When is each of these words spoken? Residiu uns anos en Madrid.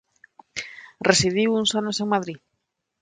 Residiu 1.09 1.49
uns 1.61 1.71
anos 1.79 1.97
en 2.03 2.07
Madrid. 2.13 2.39